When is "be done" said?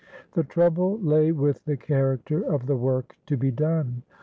3.37-4.01